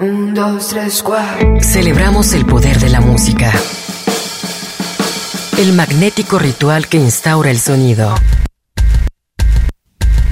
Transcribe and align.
Un, 0.00 0.32
dos, 0.32 0.68
tres, 0.68 1.02
cuatro. 1.02 1.60
Celebramos 1.60 2.32
el 2.32 2.46
poder 2.46 2.78
de 2.80 2.88
la 2.88 3.02
música. 3.02 3.52
El 5.58 5.74
magnético 5.74 6.38
ritual 6.38 6.88
que 6.88 6.96
instaura 6.96 7.50
el 7.50 7.60
sonido. 7.60 8.14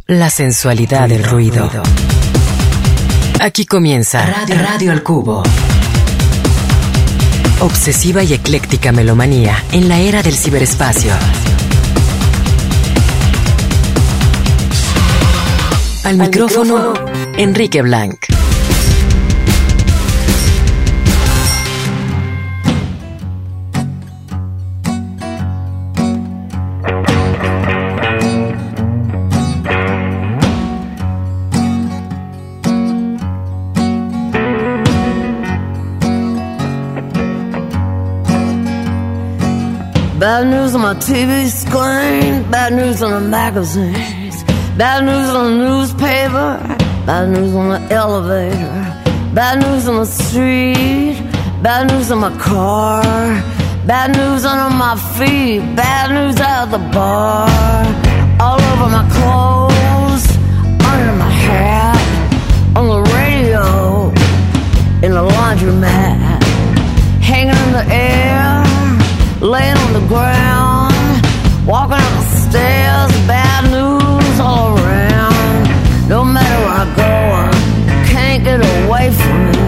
La 0.07 0.31
sensualidad 0.31 1.11
del 1.11 1.23
ruido. 1.23 1.71
Aquí 3.41 3.67
comienza 3.67 4.25
Radio, 4.25 4.54
Radio 4.57 4.91
al 4.91 5.03
Cubo. 5.03 5.43
Obsesiva 7.61 8.23
y 8.23 8.32
ecléctica 8.32 8.91
melomanía 8.91 9.62
en 9.73 9.91
la 9.91 9.98
era 9.98 10.23
del 10.23 10.35
ciberespacio. 10.35 11.12
Al, 16.05 16.16
micrófono, 16.16 16.95
Enrique 17.37 17.82
Blanc. 17.82 18.38
Bad 40.19 40.48
news 40.48 40.75
on 40.75 40.81
my 40.81 40.95
TV 40.95 41.47
screen, 41.47 42.50
bad 42.50 42.72
news 42.72 43.05
on 43.05 43.12
the 43.12 43.20
magazines, 43.20 44.42
bad 44.77 45.05
news 45.05 45.28
on 45.28 45.44
the 45.44 45.56
newspaper, 45.64 46.77
bad 47.06 47.28
news 47.28 47.55
on 47.55 47.69
the 47.69 47.94
elevator, 47.94 48.83
bad 49.33 49.61
news 49.61 49.86
on 49.86 49.98
the 49.98 50.06
street, 50.06 51.22
bad 51.62 51.86
news 51.92 52.11
on 52.11 52.19
my 52.19 52.36
car, 52.36 53.00
bad 53.86 54.16
news 54.16 54.44
under 54.44 54.74
my 54.74 54.96
feet, 55.16 55.61
bad 55.77 56.11
news 56.11 56.41
at 56.41 56.66
the 56.66 56.78
bar, 56.78 57.46
all 58.41 58.61
over 58.61 58.91
my 58.91 59.06
clothes, 59.14 60.27
under 60.84 61.12
my 61.14 61.30
hat, 61.30 62.77
on 62.77 62.89
the 62.89 63.02
radio, 63.14 64.08
in 65.06 65.12
the 65.12 65.22
laundromat, 65.22 66.42
hanging 67.22 67.55
in 67.55 67.72
the 67.72 67.94
air 67.94 68.47
laying 69.41 69.77
on 69.77 69.92
the 69.92 70.06
ground, 70.08 70.92
walking 71.67 71.94
up 71.94 72.12
the 72.14 72.25
stairs, 72.48 73.12
bad 73.27 73.64
news 73.70 74.41
all 74.41 74.77
around. 74.78 76.08
No 76.08 76.25
matter 76.25 76.58
where 76.64 76.78
I 76.83 76.86
go, 76.97 77.05
I 77.05 77.50
can't 78.08 78.42
get 78.42 78.61
away 78.61 79.11
from 79.12 79.48
it. 79.48 79.58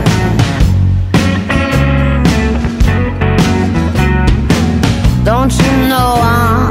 Don't 5.24 5.52
you 5.52 5.72
know 5.88 6.14
I'm 6.18 6.69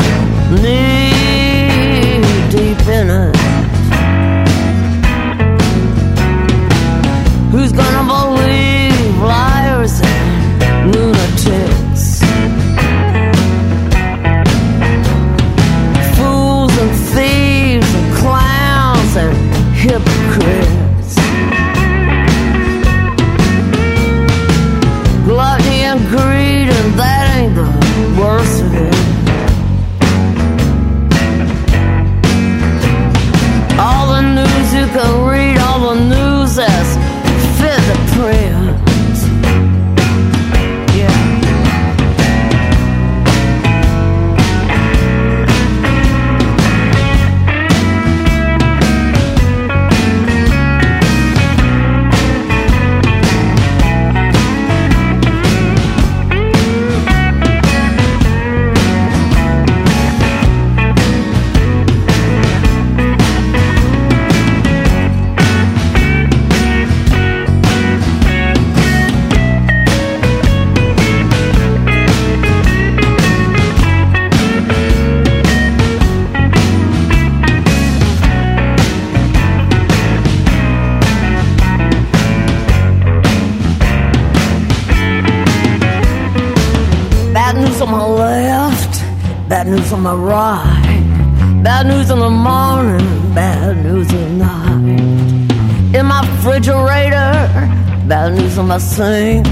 my 98.69 98.77
sink, 98.77 99.47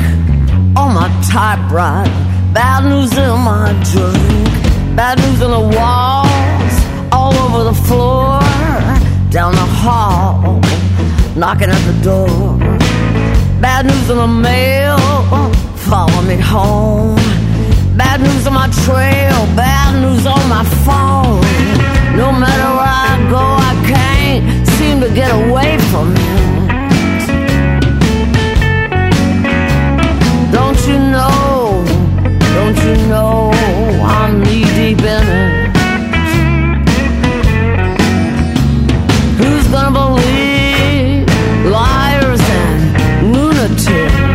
on 0.77 0.93
my 0.93 1.09
typewriter, 1.27 2.11
bad 2.53 2.83
news 2.83 3.11
in 3.17 3.39
my 3.39 3.73
drink, 3.91 4.45
bad 4.95 5.17
news 5.17 5.41
on 5.41 5.49
the 5.57 5.75
walls, 5.75 6.73
all 7.11 7.33
over 7.33 7.63
the 7.63 7.73
floor, 7.87 8.39
down 9.31 9.53
the 9.53 9.69
hall, 9.81 10.61
knocking 11.35 11.67
at 11.67 11.83
the 11.89 11.97
door. 12.03 12.59
Bad 13.59 13.87
news 13.87 14.07
in 14.07 14.17
the 14.17 14.27
mail, 14.27 14.99
follow 15.89 16.21
me 16.21 16.35
home. 16.35 17.15
Bad 17.97 18.21
news 18.21 18.45
on 18.45 18.53
my 18.53 18.69
trail, 18.85 19.37
bad 19.57 19.99
news 19.99 20.27
on 20.27 20.47
my 20.47 20.63
phone. 20.85 21.41
No 22.15 22.31
matter 22.31 22.69
where 22.77 22.95
I 23.09 23.17
go, 23.31 23.41
I 23.41 23.73
can't 23.89 24.67
seem 24.77 25.01
to 25.01 25.09
get 25.09 25.31
away 25.31 25.79
from 25.89 26.13
it. 26.15 26.56
Know 33.07 33.51
I'm 34.03 34.41
knee 34.43 34.63
deep 34.63 34.99
in 34.99 35.27
it? 35.41 35.77
Who's 39.39 39.67
gonna 39.67 39.91
believe 39.91 41.25
liars 41.71 42.41
and 42.41 43.33
lunatics? 43.33 44.27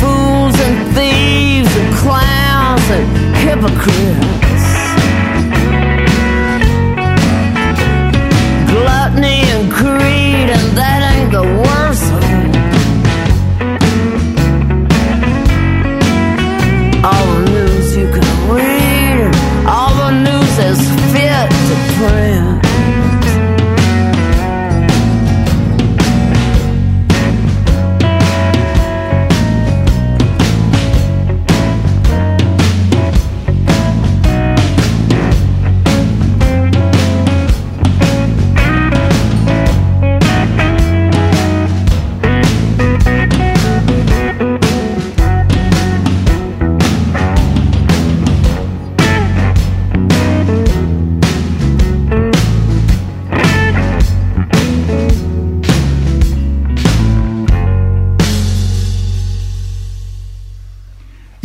fools 0.00 0.56
and 0.66 0.76
thieves 0.94 1.76
and 1.76 1.94
clowns 1.94 2.90
and 2.90 3.36
hypocrites. 3.36 4.25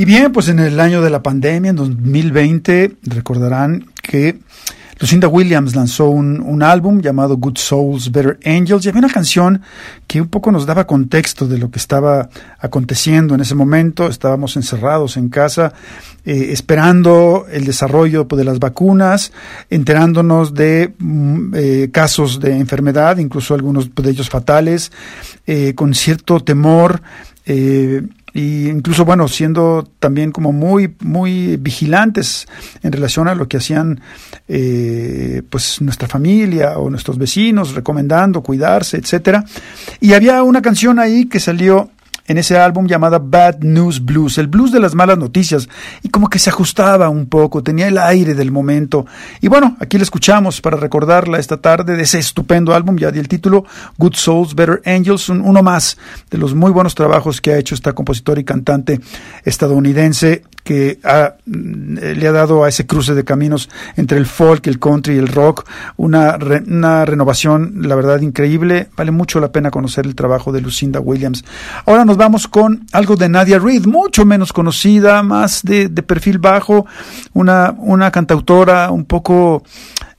Y 0.01 0.05
bien, 0.05 0.31
pues 0.31 0.47
en 0.47 0.57
el 0.57 0.79
año 0.79 1.03
de 1.03 1.11
la 1.11 1.21
pandemia, 1.21 1.69
en 1.69 1.75
2020, 1.75 2.97
recordarán 3.03 3.85
que 4.01 4.39
Lucinda 4.99 5.27
Williams 5.27 5.75
lanzó 5.75 6.09
un, 6.09 6.63
álbum 6.63 7.01
llamado 7.01 7.37
Good 7.37 7.59
Souls, 7.59 8.11
Better 8.11 8.39
Angels 8.43 8.83
y 8.83 8.89
había 8.89 8.97
una 8.97 9.13
canción 9.13 9.61
que 10.07 10.19
un 10.19 10.27
poco 10.27 10.51
nos 10.51 10.65
daba 10.65 10.87
contexto 10.87 11.47
de 11.47 11.59
lo 11.59 11.69
que 11.69 11.77
estaba 11.77 12.31
aconteciendo 12.57 13.35
en 13.35 13.41
ese 13.41 13.53
momento. 13.53 14.07
Estábamos 14.07 14.55
encerrados 14.55 15.17
en 15.17 15.29
casa 15.29 15.71
eh, 16.25 16.47
esperando 16.49 17.45
el 17.51 17.65
desarrollo 17.65 18.27
pues, 18.27 18.39
de 18.39 18.45
las 18.45 18.57
vacunas, 18.57 19.31
enterándonos 19.69 20.55
de 20.55 20.95
mm, 20.97 21.53
eh, 21.53 21.89
casos 21.91 22.39
de 22.39 22.57
enfermedad, 22.57 23.19
incluso 23.19 23.53
algunos 23.53 23.93
de 23.93 24.09
ellos 24.09 24.31
fatales, 24.31 24.91
eh, 25.45 25.75
con 25.75 25.93
cierto 25.93 26.39
temor 26.39 27.03
y 28.33 28.69
incluso 28.69 29.05
bueno 29.05 29.27
siendo 29.27 29.87
también 29.99 30.31
como 30.31 30.51
muy 30.51 30.95
muy 31.01 31.57
vigilantes 31.57 32.47
en 32.81 32.91
relación 32.91 33.27
a 33.27 33.35
lo 33.35 33.47
que 33.47 33.57
hacían 33.57 34.01
eh, 34.47 35.41
pues 35.49 35.81
nuestra 35.81 36.07
familia 36.07 36.77
o 36.77 36.89
nuestros 36.89 37.17
vecinos 37.17 37.75
recomendando 37.75 38.41
cuidarse 38.41 38.97
etcétera. 38.97 39.43
Y 39.99 40.13
había 40.13 40.43
una 40.43 40.61
canción 40.61 40.99
ahí 40.99 41.25
que 41.25 41.39
salió 41.39 41.91
en 42.27 42.37
ese 42.37 42.57
álbum 42.57 42.87
llamada 42.87 43.19
Bad 43.19 43.59
News 43.59 44.03
Blues, 44.03 44.37
el 44.37 44.47
blues 44.47 44.71
de 44.71 44.79
las 44.79 44.95
malas 44.95 45.17
noticias, 45.17 45.67
y 46.03 46.09
como 46.09 46.29
que 46.29 46.39
se 46.39 46.49
ajustaba 46.49 47.09
un 47.09 47.27
poco, 47.27 47.63
tenía 47.63 47.87
el 47.87 47.97
aire 47.97 48.33
del 48.33 48.51
momento. 48.51 49.05
Y 49.41 49.47
bueno, 49.47 49.77
aquí 49.79 49.97
la 49.97 50.03
escuchamos 50.03 50.61
para 50.61 50.77
recordarla 50.77 51.39
esta 51.39 51.57
tarde 51.57 51.95
de 51.95 52.03
ese 52.03 52.19
estupendo 52.19 52.73
álbum, 52.73 52.97
ya 52.97 53.11
di 53.11 53.19
el 53.19 53.27
título, 53.27 53.65
Good 53.97 54.15
Souls, 54.15 54.55
Better 54.55 54.81
Angels, 54.85 55.29
uno 55.29 55.63
más 55.63 55.97
de 56.29 56.37
los 56.37 56.53
muy 56.53 56.71
buenos 56.71 56.95
trabajos 56.95 57.41
que 57.41 57.53
ha 57.53 57.57
hecho 57.57 57.75
esta 57.75 57.93
compositora 57.93 58.39
y 58.39 58.43
cantante 58.43 58.99
estadounidense 59.43 60.43
que 60.63 60.99
mm, 61.45 61.97
le 61.97 62.27
ha 62.27 62.31
dado 62.31 62.63
a 62.63 62.69
ese 62.69 62.85
cruce 62.85 63.15
de 63.15 63.23
caminos 63.23 63.69
entre 63.95 64.17
el 64.17 64.25
folk, 64.25 64.67
el 64.67 64.79
country 64.79 65.15
y 65.15 65.17
el 65.17 65.27
rock 65.27 65.67
una, 65.97 66.37
una 66.67 67.05
renovación, 67.05 67.81
la 67.87 67.95
verdad, 67.95 68.21
increíble. 68.21 68.89
Vale 68.95 69.11
mucho 69.11 69.39
la 69.39 69.51
pena 69.51 69.71
conocer 69.71 70.05
el 70.05 70.15
trabajo 70.15 70.51
de 70.51 70.61
Lucinda 70.61 70.99
Williams. 70.99 71.43
Ahora 71.85 72.05
nos 72.05 72.10
vamos 72.17 72.47
con 72.47 72.85
algo 72.91 73.15
de 73.15 73.29
Nadia 73.29 73.59
Reid, 73.59 73.85
mucho 73.85 74.25
menos 74.25 74.53
conocida, 74.53 75.23
más 75.23 75.63
de, 75.63 75.89
de 75.89 76.03
perfil 76.03 76.39
bajo, 76.39 76.85
una, 77.33 77.75
una 77.77 78.11
cantautora 78.11 78.91
un 78.91 79.05
poco 79.05 79.63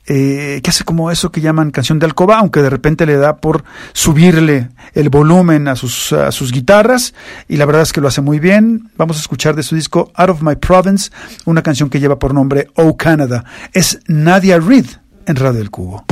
eh, 0.06 0.60
que 0.62 0.70
hace 0.70 0.82
como 0.82 1.12
eso 1.12 1.30
que 1.30 1.40
llaman 1.40 1.70
canción 1.70 1.98
de 1.98 2.06
alcoba, 2.06 2.38
aunque 2.38 2.60
de 2.60 2.70
repente 2.70 3.06
le 3.06 3.16
da 3.16 3.36
por 3.36 3.64
subirle 3.92 4.70
el 4.94 5.10
volumen 5.10 5.68
a 5.68 5.76
sus, 5.76 6.12
a 6.12 6.32
sus 6.32 6.50
guitarras, 6.50 7.14
y 7.48 7.56
la 7.56 7.66
verdad 7.66 7.82
es 7.82 7.92
que 7.92 8.00
lo 8.00 8.08
hace 8.08 8.20
muy 8.20 8.40
bien. 8.40 8.90
Vamos 8.96 9.16
a 9.16 9.20
escuchar 9.20 9.54
de 9.54 9.62
su 9.62 9.76
disco 9.76 10.10
Out 10.16 10.30
of 10.30 10.42
My 10.42 10.56
Province, 10.56 11.10
una 11.44 11.62
canción 11.62 11.88
que 11.88 12.00
lleva 12.00 12.18
por 12.18 12.34
nombre 12.34 12.68
Oh 12.74 12.96
Canada. 12.96 13.44
Es 13.72 14.00
Nadia 14.08 14.58
Reid 14.58 14.86
en 15.26 15.36
Radio 15.36 15.58
del 15.58 15.70
Cubo. 15.70 16.04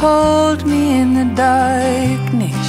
Hold 0.00 0.64
me 0.64 1.00
in 1.00 1.08
the 1.14 1.24
darkness? 1.34 2.68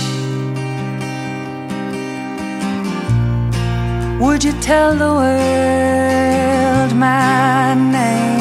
Would 4.19 4.43
you 4.43 4.53
tell 4.62 4.95
the 4.95 5.12
world 5.21 6.91
my 6.95 7.75
name? 7.75 8.38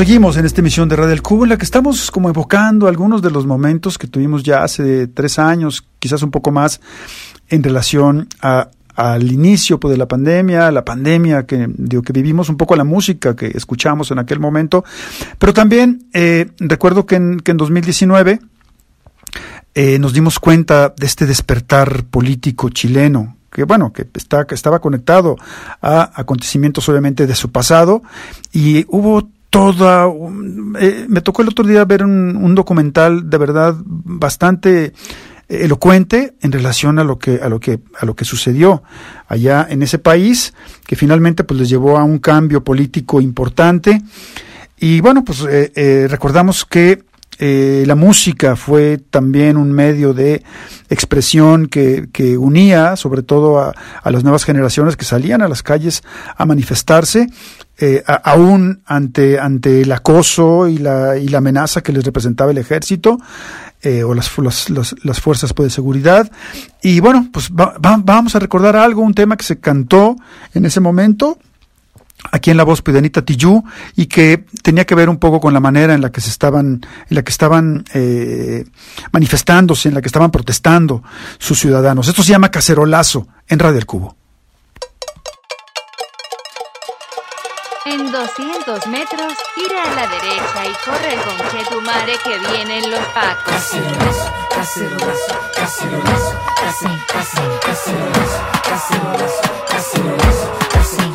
Proseguimos 0.00 0.38
en 0.38 0.46
esta 0.46 0.62
emisión 0.62 0.88
de 0.88 0.96
Radio 0.96 1.10
del 1.10 1.20
Cubo 1.20 1.44
en 1.44 1.50
la 1.50 1.58
que 1.58 1.64
estamos 1.66 2.10
como 2.10 2.30
evocando 2.30 2.88
algunos 2.88 3.20
de 3.20 3.30
los 3.30 3.44
momentos 3.44 3.98
que 3.98 4.06
tuvimos 4.06 4.42
ya 4.42 4.62
hace 4.62 5.08
tres 5.08 5.38
años, 5.38 5.86
quizás 5.98 6.22
un 6.22 6.30
poco 6.30 6.50
más, 6.50 6.80
en 7.50 7.62
relación 7.62 8.26
a, 8.40 8.70
al 8.94 9.30
inicio 9.30 9.78
pues, 9.78 9.92
de 9.92 9.98
la 9.98 10.08
pandemia, 10.08 10.70
la 10.70 10.86
pandemia 10.86 11.44
que, 11.44 11.68
vivimos, 12.14 12.48
un 12.48 12.56
poco 12.56 12.76
la 12.76 12.84
música 12.84 13.36
que 13.36 13.48
escuchamos 13.48 14.10
en 14.10 14.18
aquel 14.18 14.40
momento, 14.40 14.86
pero 15.38 15.52
también 15.52 16.08
eh, 16.14 16.50
recuerdo 16.58 17.04
que 17.04 17.16
en, 17.16 17.38
que 17.38 17.50
en 17.50 17.58
2019 17.58 18.40
eh, 19.74 19.98
nos 19.98 20.14
dimos 20.14 20.38
cuenta 20.38 20.94
de 20.96 21.04
este 21.04 21.26
despertar 21.26 22.04
político 22.04 22.70
chileno, 22.70 23.36
que 23.52 23.64
bueno, 23.64 23.92
que 23.92 24.08
estaba 24.14 24.78
conectado 24.78 25.36
a 25.82 26.10
acontecimientos 26.18 26.88
obviamente 26.88 27.26
de 27.26 27.34
su 27.34 27.52
pasado, 27.52 28.02
y 28.50 28.86
hubo 28.88 29.28
toda, 29.50 30.06
eh, 30.80 31.06
me 31.08 31.20
tocó 31.20 31.42
el 31.42 31.48
otro 31.48 31.66
día 31.66 31.84
ver 31.84 32.04
un, 32.04 32.36
un 32.36 32.54
documental 32.54 33.28
de 33.28 33.38
verdad 33.38 33.74
bastante 33.84 34.92
elocuente 35.50 36.34
en 36.40 36.52
relación 36.52 37.00
a 37.00 37.04
lo 37.04 37.18
que 37.18 37.40
a 37.42 37.48
lo 37.48 37.58
que 37.58 37.80
a 37.98 38.06
lo 38.06 38.14
que 38.14 38.24
sucedió 38.24 38.84
allá 39.26 39.66
en 39.68 39.82
ese 39.82 39.98
país 39.98 40.54
que 40.86 40.94
finalmente 40.94 41.42
pues 41.42 41.58
les 41.58 41.68
llevó 41.68 41.98
a 41.98 42.04
un 42.04 42.20
cambio 42.20 42.62
político 42.62 43.20
importante. 43.20 44.00
Y 44.78 45.00
bueno 45.00 45.24
pues 45.24 45.42
eh, 45.42 45.72
eh, 45.74 46.06
recordamos 46.08 46.64
que 46.64 47.02
eh, 47.42 47.84
la 47.86 47.94
música 47.94 48.54
fue 48.54 48.98
también 49.10 49.56
un 49.56 49.72
medio 49.72 50.12
de 50.14 50.44
expresión 50.90 51.66
que, 51.66 52.08
que 52.12 52.36
unía 52.36 52.96
sobre 52.96 53.22
todo 53.22 53.58
a, 53.58 53.72
a 54.02 54.10
las 54.10 54.22
nuevas 54.22 54.44
generaciones 54.44 54.96
que 54.96 55.04
salían 55.04 55.40
a 55.42 55.48
las 55.48 55.62
calles 55.62 56.02
a 56.36 56.44
manifestarse 56.46 57.28
eh, 57.78 58.04
aún 58.24 58.82
ante, 58.84 59.40
ante 59.40 59.80
el 59.80 59.90
acoso 59.92 60.68
y 60.68 60.76
la, 60.78 61.16
y 61.16 61.28
la 61.28 61.38
amenaza 61.38 61.82
que 61.82 61.92
les 61.92 62.04
representaba 62.04 62.50
el 62.50 62.58
ejército 62.58 63.18
eh, 63.82 64.02
o 64.04 64.12
las, 64.12 64.38
las, 64.38 64.94
las 65.02 65.20
fuerzas 65.20 65.54
pues, 65.54 65.68
de 65.68 65.74
seguridad. 65.74 66.30
Y 66.82 67.00
bueno, 67.00 67.30
pues 67.32 67.50
va- 67.50 67.78
va- 67.78 67.98
vamos 68.04 68.36
a 68.36 68.38
recordar 68.38 68.76
algo, 68.76 69.00
un 69.00 69.14
tema 69.14 69.38
que 69.38 69.44
se 69.44 69.58
cantó 69.58 70.16
en 70.52 70.66
ese 70.66 70.80
momento 70.80 71.38
aquí 72.30 72.50
en 72.50 72.56
la 72.56 72.64
voz 72.64 72.82
de 72.84 72.98
Anita 72.98 73.22
Tijoux 73.22 73.62
y 73.96 74.06
que 74.06 74.44
tenía 74.62 74.84
que 74.84 74.94
ver 74.94 75.08
un 75.08 75.18
poco 75.18 75.40
con 75.40 75.54
la 75.54 75.60
manera 75.60 75.94
en 75.94 76.00
la 76.00 76.10
que 76.10 76.20
se 76.20 76.30
estaban 76.30 76.80
en 77.08 77.16
la 77.16 77.22
que 77.22 77.30
estaban 77.30 77.84
eh, 77.94 78.64
manifestándose 79.12 79.88
en 79.88 79.94
la 79.94 80.00
que 80.00 80.08
estaban 80.08 80.30
protestando 80.30 81.02
sus 81.38 81.58
ciudadanos. 81.58 82.08
Esto 82.08 82.22
se 82.22 82.30
llama 82.30 82.50
cacerolazo 82.50 83.26
en 83.48 83.58
Radio 83.58 83.78
El 83.78 83.86
Cubo. 83.86 84.16
En 87.86 88.12
200 88.12 88.86
metros, 88.88 89.32
gira 89.54 89.82
a 89.82 89.94
la 89.94 90.06
derecha 90.06 90.66
y 90.66 90.72
corre 90.84 91.16
con 91.24 91.34
Chetumare 91.50 92.12
que 92.22 92.38
vienen 92.52 92.90
los 92.90 93.00
pacos. 93.14 93.70
Quema, 100.20 100.26
despierta, 100.26 100.90
renuncia, 100.90 101.09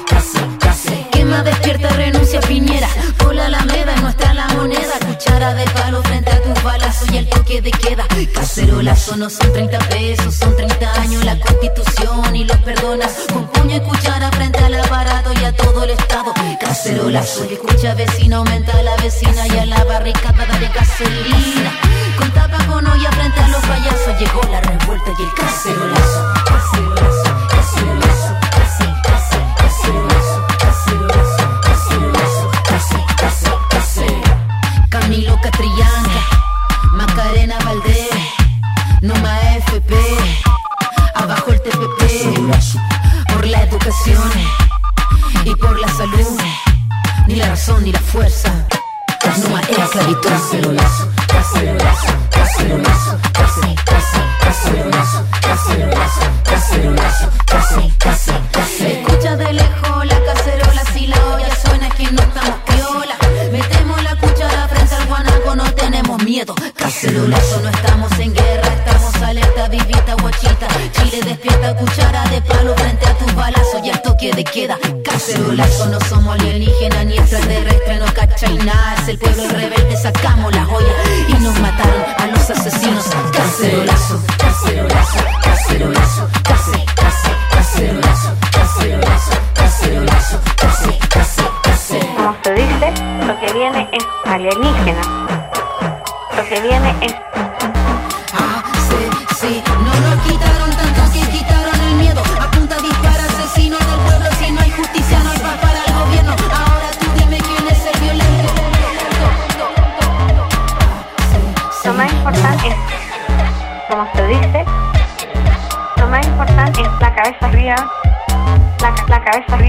Piñera. 2.55 2.87
La 3.33 3.47
Alameda, 3.47 3.93
no 3.97 4.07
está 4.07 4.33
la 4.33 4.47
moneda. 4.47 4.93
Cuchara 5.05 5.53
de 5.53 5.65
palo 5.71 6.01
frente 6.03 6.31
a 6.31 6.41
tus 6.41 6.63
balazos 6.63 7.11
y 7.11 7.17
el 7.17 7.27
toque 7.27 7.61
de 7.61 7.69
queda. 7.69 8.05
Cacerolazo 8.33 9.17
no 9.17 9.29
son 9.29 9.51
30 9.51 9.77
pesos, 9.89 10.35
son 10.35 10.55
30 10.55 11.01
años 11.01 11.25
la 11.25 11.37
constitución 11.37 12.33
y 12.33 12.45
los 12.45 12.55
perdonas. 12.59 13.11
Con 13.33 13.45
puño 13.49 13.75
y 13.75 13.79
cuchara 13.81 14.31
frente 14.31 14.59
al 14.59 14.75
aparato 14.75 15.33
y 15.33 15.43
a 15.43 15.51
todo 15.51 15.83
el 15.83 15.89
Estado. 15.89 16.33
Cacerolazo, 16.61 17.45
y 17.49 17.55
escucha 17.55 17.93
vecino, 17.93 18.37
aumenta 18.37 18.81
la 18.83 18.95
vecina 19.03 19.47
y 19.47 19.57
a 19.57 19.65
la 19.65 19.83
barricada 19.83 20.45
de 20.57 20.69
gasolina. 20.69 21.73
Con 22.17 22.31
tapa 22.31 22.65
con 22.67 22.87
olla 22.87 23.11
frente 23.11 23.41
a 23.41 23.49
los 23.49 23.61
payasos 23.65 24.17
llegó 24.17 24.41
la 24.49 24.61
revuelta 24.61 25.11
y 25.19 25.23
el 25.23 25.33
cacerolazo. 25.33 26.33
Cacerolazo, 26.45 27.47
cacerolazo, 27.49 28.34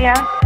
Yeah. 0.07 0.46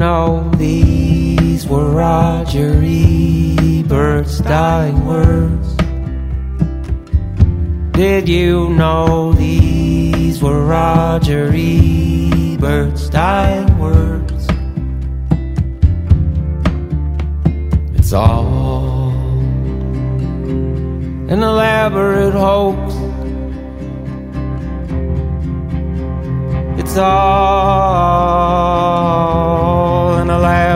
Know 0.00 0.50
these 0.56 1.66
were 1.66 1.90
Roger 1.90 2.72
Ebert's 2.82 4.38
dying 4.38 5.04
words? 5.04 5.76
Did 7.92 8.26
you 8.26 8.70
know 8.70 9.34
these 9.34 10.42
were 10.42 10.64
Roger 10.64 11.52
Ebert's 11.52 13.10
dying 13.10 13.78
words? 13.78 14.48
It's 17.98 18.14
all 18.14 19.10
an 21.28 21.42
elaborate 21.42 22.32
hoax. 22.32 22.94
It's 26.80 26.96
all 26.96 28.30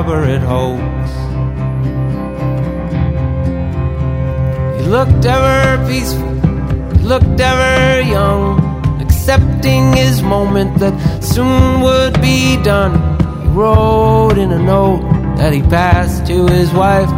an 0.06 0.10
elaborate 0.10 0.42
hoax. 0.42 1.10
He 4.80 4.86
looked 4.88 5.24
ever 5.24 5.86
peaceful, 5.88 6.34
he 6.92 7.04
looked 7.04 7.40
ever 7.40 8.00
young, 8.02 9.00
accepting 9.00 9.92
his 9.94 10.22
moment 10.22 10.78
that 10.78 11.22
soon 11.22 11.80
would 11.80 12.20
be 12.20 12.56
done. 12.62 12.94
He 13.42 13.48
wrote 13.48 14.38
in 14.38 14.52
a 14.52 14.58
note 14.58 15.02
that 15.36 15.52
he 15.52 15.62
passed 15.62 16.26
to 16.26 16.46
his 16.46 16.72
wife 16.72 17.10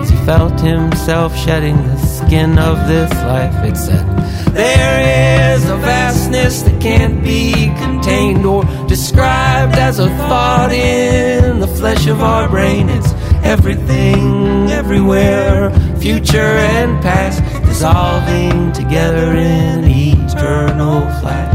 as 0.00 0.10
he 0.10 0.16
felt 0.18 0.60
himself 0.60 1.36
shedding 1.36 1.76
the 1.76 1.96
skin 1.98 2.58
of 2.58 2.86
this 2.88 3.10
life. 3.12 3.54
It 3.64 3.76
said, 3.76 4.06
There 4.52 5.54
is 5.54 5.68
a 5.68 5.76
vastness 5.76 6.62
that 6.62 6.80
can't 6.80 7.22
be 7.22 7.52
contained 7.78 8.44
or 8.44 8.64
described 8.86 9.76
as 9.76 9.98
a 9.98 10.08
thought 10.08 10.72
in 10.72 11.60
the 11.60 11.68
flesh 11.68 12.06
of 12.06 12.20
our 12.20 12.48
brain. 12.48 12.88
It's 12.88 13.12
everything, 13.44 14.70
everywhere, 14.70 15.70
future 15.98 16.38
and 16.38 17.00
past, 17.02 17.42
dissolving 17.66 18.72
together 18.72 19.36
in 19.36 19.84
eternal 19.84 21.00
flash. 21.20 21.49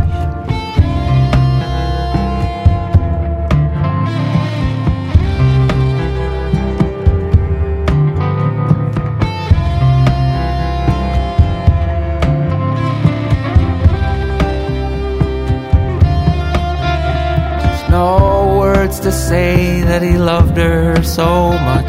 To 19.05 19.11
say 19.11 19.81
that 19.81 20.01
he 20.01 20.17
loved 20.17 20.57
her 20.57 21.03
so 21.03 21.51
much. 21.51 21.85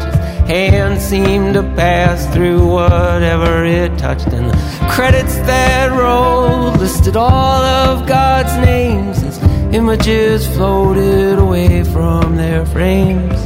His 0.47 0.69
hand 0.69 1.01
seemed 1.01 1.55
to 1.55 1.63
pass 1.63 2.31
through 2.31 2.63
whatever 2.67 3.65
it 3.65 3.97
touched, 3.97 4.27
and 4.27 4.51
the 4.51 4.57
credits 4.87 5.35
that 5.49 5.89
rolled 5.91 6.77
listed 6.79 7.17
all 7.17 7.63
of 7.63 8.05
God's 8.05 8.55
names 8.63 9.23
as 9.23 9.41
images 9.73 10.45
floated 10.45 11.39
away 11.39 11.83
from 11.85 12.35
their 12.35 12.63
frames. 12.67 13.39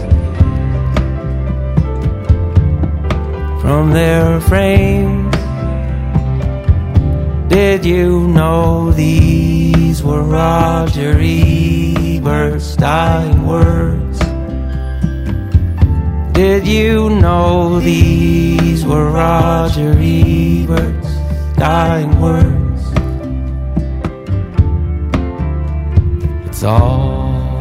From 3.62 3.94
their 3.94 4.42
frames. 4.42 5.34
Did 7.48 7.86
you 7.86 8.28
know 8.28 8.92
these 8.92 10.04
were 10.04 10.24
Roger 10.24 11.18
Ebert's 12.22 12.76
dying 12.76 13.48
words? 13.48 14.20
Did 16.34 16.68
you 16.68 17.10
know 17.10 17.80
these 17.80 18.86
were 18.86 19.10
Roger 19.10 19.94
Ebert's 19.94 21.16
dying 21.58 22.22
words? 22.22 22.84
It's 26.46 26.62
all 26.64 27.60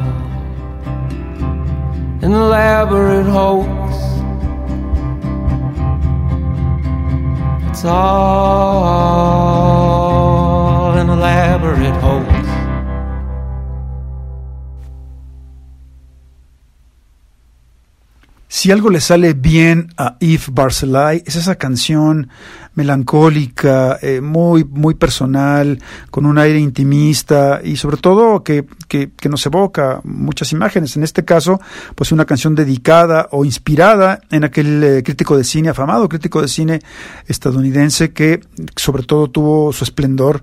an 2.20 2.32
elaborate 2.34 3.24
hoax. 3.24 3.94
It's 7.70 7.86
all 7.86 8.02
an 10.98 11.08
elaborate 11.08 11.96
hoax. 12.02 12.09
Si 18.60 18.70
algo 18.70 18.90
le 18.90 19.00
sale 19.00 19.32
bien 19.32 19.88
a 19.96 20.18
Yves 20.20 20.50
Barcelay, 20.52 21.22
es 21.24 21.34
esa 21.34 21.54
canción 21.54 22.28
melancólica, 22.74 23.98
eh, 24.02 24.20
muy, 24.20 24.64
muy 24.64 24.96
personal, 24.96 25.78
con 26.10 26.26
un 26.26 26.36
aire 26.36 26.58
intimista 26.58 27.62
y 27.64 27.76
sobre 27.76 27.96
todo 27.96 28.44
que, 28.44 28.66
que, 28.86 29.12
que 29.12 29.28
nos 29.30 29.46
evoca 29.46 30.02
muchas 30.04 30.52
imágenes. 30.52 30.94
En 30.98 31.04
este 31.04 31.24
caso, 31.24 31.58
pues 31.94 32.12
una 32.12 32.26
canción 32.26 32.54
dedicada 32.54 33.28
o 33.30 33.46
inspirada 33.46 34.20
en 34.30 34.44
aquel 34.44 34.84
eh, 34.84 35.02
crítico 35.02 35.38
de 35.38 35.44
cine, 35.44 35.70
afamado 35.70 36.06
crítico 36.06 36.42
de 36.42 36.48
cine 36.48 36.80
estadounidense 37.26 38.12
que 38.12 38.40
sobre 38.76 39.04
todo 39.04 39.30
tuvo 39.30 39.72
su 39.72 39.84
esplendor 39.84 40.42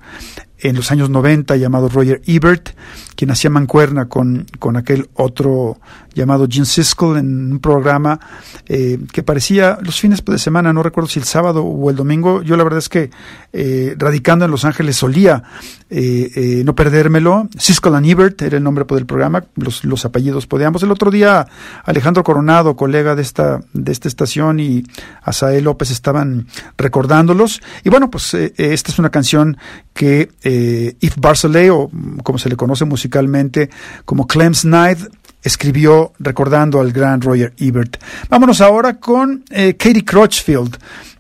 en 0.60 0.76
los 0.76 0.92
años 0.92 1.10
90 1.10 1.56
llamado 1.56 1.90
Roger 1.90 2.22
Ebert, 2.26 2.70
quien 3.16 3.32
hacía 3.32 3.50
mancuerna 3.50 4.08
con, 4.08 4.46
con 4.60 4.78
aquel 4.78 5.10
otro 5.16 5.80
llamado 6.18 6.48
Gene 6.50 6.66
Siskel 6.66 7.18
en 7.18 7.52
un 7.54 7.60
programa 7.60 8.20
eh, 8.66 8.98
que 9.14 9.24
parecía 9.24 9.78
los 9.82 10.00
fines 10.00 10.24
de 10.26 10.40
semana, 10.40 10.74
no 10.74 10.82
recuerdo 10.84 11.08
si 11.10 11.20
el 11.20 11.26
sábado 11.26 11.64
o 11.64 11.90
el 11.90 11.96
domingo. 11.96 12.42
Yo 12.42 12.58
la 12.58 12.64
verdad 12.64 12.80
es 12.80 12.90
que 12.90 13.12
eh, 13.54 13.96
radicando 13.98 14.44
en 14.46 14.52
Los 14.52 14.66
Ángeles 14.66 14.98
solía 14.98 15.44
eh, 15.90 16.32
eh 16.36 16.64
no 16.66 16.76
perdérmelo. 16.76 17.48
Siskel 17.58 17.96
and 17.96 18.08
Ebert 18.08 18.42
era 18.42 18.58
el 18.58 18.64
nombre 18.64 18.84
del 18.90 19.06
programa, 19.06 19.46
los, 19.56 19.86
los 19.86 20.06
apellidos 20.06 20.48
podíamos. 20.48 20.82
El 20.84 20.92
otro 20.92 21.12
día 21.12 21.48
Alejandro 21.86 22.24
Coronado, 22.24 22.76
colega 22.76 23.16
de 23.16 23.22
esta, 23.22 23.62
de 23.74 23.92
esta 23.92 24.08
estación, 24.08 24.60
y 24.60 24.84
Asael 25.22 25.64
López 25.64 25.92
estaban 25.92 26.48
recordándolos. 26.78 27.62
Y 27.84 27.90
bueno, 27.90 28.10
pues 28.10 28.34
esta 28.34 28.92
es 28.92 29.00
una 29.00 29.12
canción 29.12 29.58
que 29.98 30.30
eh, 30.44 30.96
Yves 31.02 31.46
o 31.72 31.92
como 32.24 32.38
se 32.38 32.50
le 32.50 32.56
conoce 32.56 32.86
musicalmente 32.86 33.70
como 34.06 34.28
Clem's 34.28 34.64
Night, 34.64 35.00
escribió 35.42 36.14
recordando 36.20 36.80
al 36.80 36.92
gran 36.92 37.20
Roger 37.20 37.54
Ebert. 37.58 37.98
Vámonos 38.30 38.62
ahora 38.62 39.00
con 39.00 39.44
eh, 39.50 39.76
Katie 39.76 40.06
Crutchfield. 40.06 40.78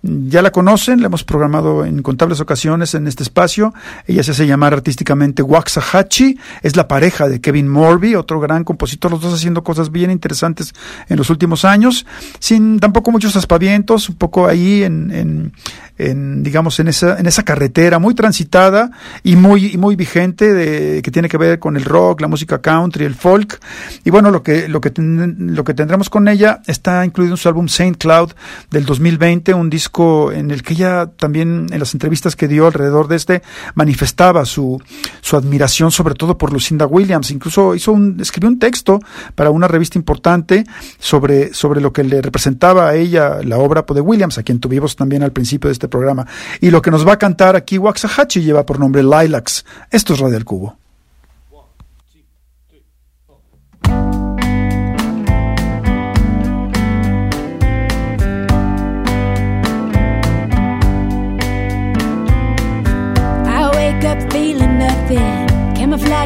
Ya 0.08 0.42
la 0.42 0.52
conocen, 0.52 1.02
la 1.02 1.08
hemos 1.08 1.26
programado 1.26 1.84
en 1.84 2.02
contables 2.02 2.40
ocasiones 2.40 2.94
en 2.94 3.08
este 3.08 3.24
espacio. 3.24 3.74
Ella 4.06 4.24
se 4.24 4.32
hace 4.32 4.48
llamar 4.48 4.74
artísticamente 4.74 5.42
Waxahachie, 5.44 6.38
es 6.64 6.78
la 6.78 6.88
pareja 6.88 7.28
de 7.28 7.42
Kevin 7.42 7.68
Morby, 7.68 8.16
otro 8.16 8.40
gran 8.40 8.64
compositor, 8.64 9.12
los 9.12 9.22
dos 9.22 9.34
haciendo 9.34 9.66
cosas 9.66 9.92
bien 9.92 10.10
interesantes 10.10 10.74
en 11.10 11.18
los 11.18 11.30
últimos 11.30 11.66
años, 11.66 12.06
sin 12.40 12.80
tampoco 12.80 13.12
muchos 13.12 13.36
aspavientos, 13.36 14.08
un 14.08 14.16
poco 14.16 14.48
ahí 14.48 14.84
en, 14.84 15.12
en, 15.12 15.54
en 15.98 16.42
digamos, 16.42 16.80
en 16.80 16.88
esa, 16.88 17.20
en 17.20 17.26
esa 17.26 17.44
carretera 17.44 18.00
muy 18.00 18.16
transitada 18.16 18.92
y 19.24 19.36
muy, 19.36 19.78
muy 19.78 19.98
vigente 19.98 20.54
de, 20.54 21.02
que 21.02 21.12
tiene 21.12 21.28
que 21.28 21.38
ver 21.38 21.60
con 21.60 21.76
el 21.76 21.84
rock, 21.84 22.22
la 22.22 22.28
música 22.28 22.62
country, 22.62 23.04
el 23.04 23.16
folk. 23.16 23.60
Y 24.06 24.10
bueno, 24.10 24.32
lo 24.32 24.42
que, 24.42 24.70
lo 24.70 24.80
que, 24.80 24.94
lo 24.96 25.64
que 25.66 25.74
tendremos 25.74 26.10
con 26.10 26.28
ella 26.30 26.62
está 26.66 27.04
incluido 27.04 27.34
en 27.34 27.38
su 27.38 27.50
álbum 27.50 27.68
Saint 27.68 27.98
Cloud 27.98 28.32
del 28.72 28.86
2020, 28.86 29.54
un 29.54 29.70
disco 29.70 29.97
en 30.32 30.52
el 30.52 30.64
que 30.64 30.74
ella 30.74 31.08
también 31.18 31.68
en 31.72 31.80
las 31.80 31.94
entrevistas 31.94 32.36
que 32.36 32.48
dio 32.48 32.68
alrededor 32.68 33.08
de 33.08 33.16
este 33.16 33.42
manifestaba 33.76 34.46
su, 34.46 34.82
su 35.22 35.36
admiración 35.36 35.92
sobre 35.92 36.14
todo 36.14 36.38
por 36.38 36.54
Lucinda 36.54 36.86
Williams. 36.86 37.32
Incluso 37.32 37.76
hizo 37.76 37.92
un, 37.92 38.18
escribió 38.20 38.50
un 38.50 38.60
texto 38.60 39.00
para 39.36 39.50
una 39.50 39.68
revista 39.68 39.98
importante 39.98 40.66
sobre, 41.00 41.54
sobre 41.54 41.82
lo 41.82 41.92
que 41.92 42.04
le 42.04 42.22
representaba 42.22 42.90
a 42.90 42.96
ella 42.96 43.40
la 43.44 43.58
obra 43.58 43.86
de 43.88 44.02
Williams, 44.02 44.38
a 44.38 44.44
quien 44.44 44.60
tuvimos 44.60 44.96
también 44.96 45.24
al 45.24 45.32
principio 45.32 45.70
de 45.70 45.74
este 45.74 45.88
programa. 45.88 46.26
Y 46.62 46.70
lo 46.70 46.82
que 46.82 46.92
nos 46.92 47.08
va 47.08 47.14
a 47.14 47.20
cantar 47.20 47.56
aquí 47.56 47.78
Waxahachie 47.78 48.44
lleva 48.44 48.66
por 48.66 48.80
nombre 48.80 49.04
Lilacs. 49.04 49.66
Esto 49.92 50.14
es 50.14 50.20
Radio 50.20 50.34
del 50.34 50.46
Cubo. 50.46 50.87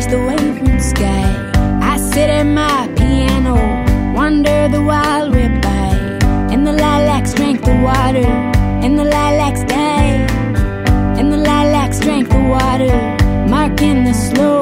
The 0.07 0.17
waving 0.17 0.79
sky. 0.79 1.51
I 1.81 1.97
sit 1.97 2.29
at 2.29 2.43
my 2.43 2.87
piano, 2.95 3.55
wonder 4.15 4.67
the 4.67 4.81
wild 4.81 5.35
rip 5.35 5.61
by. 5.61 5.91
And 6.51 6.65
the 6.65 6.73
lilacs 6.73 7.33
drank 7.33 7.61
the 7.63 7.75
water, 7.83 8.27
and 8.83 8.97
the 8.97 9.03
lilacs 9.03 9.63
died. 9.63 10.29
And 11.19 11.31
the 11.31 11.37
lilacs 11.37 11.99
drank 11.99 12.29
the 12.29 12.43
water, 12.55 12.95
marking 13.47 14.03
the 14.03 14.13
slow, 14.13 14.60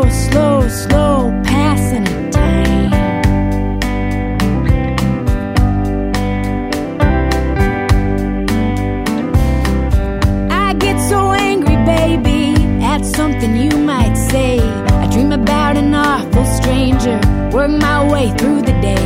Work 17.59 17.71
my 17.71 18.09
way 18.09 18.31
through 18.37 18.61
the 18.61 18.71
day. 18.79 19.05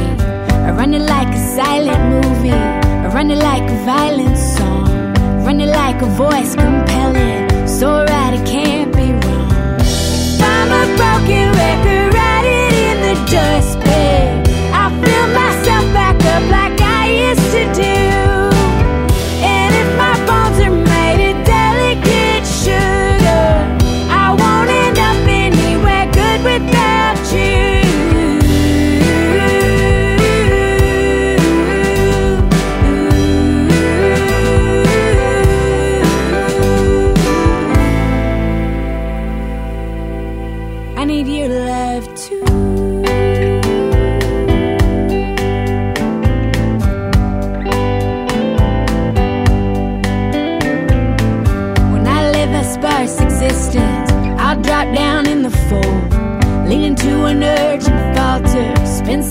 I 0.68 0.70
run 0.74 0.94
it 0.94 1.02
like 1.02 1.28
a 1.30 1.40
silent 1.56 2.04
movie. 2.14 2.52
I 2.52 3.08
run 3.08 3.32
it 3.32 3.40
like 3.40 3.64
a 3.64 3.78
violent 3.84 4.38
song. 4.38 4.86
Run 5.44 5.60
it 5.60 5.70
like 5.70 6.00
a 6.04 6.06
voice 6.06 6.54
compelling. 6.54 7.68
So 7.68 8.06
right, 8.06 8.34
it 8.36 8.46
can't 8.46 8.96
be 8.96 9.12
wrong. 9.12 9.52
I'm 10.52 10.70
a 10.82 10.84
broken 11.00 11.46
record, 11.64 12.13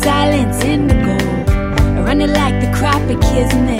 silence 0.03 0.63
in 0.65 0.89
the 0.89 0.95
gold. 0.95 1.49
I 1.97 2.01
run 2.03 2.21
it 2.21 2.31
like 2.31 2.61
the 2.61 2.71
crop 2.77 3.03
it 3.03 3.21
kills 3.21 3.55
me. 3.55 3.79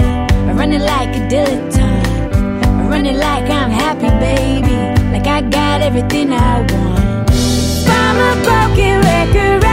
I 0.49 0.53
run 0.53 0.73
it 0.73 0.83
like 0.83 1.11
a 1.17 1.23
dilettante. 1.33 2.33
I 2.81 2.89
run 2.89 3.07
it 3.07 3.17
like 3.17 3.51
I'm 3.51 3.71
happy, 3.71 4.11
baby. 4.27 4.77
Like 5.13 5.27
I 5.27 5.41
got 5.43 5.83
everything 5.83 6.33
I 6.33 6.61
want. 6.61 7.31
From 7.87 8.15
a 8.31 8.33
broken 8.45 9.01
record. 9.01 9.72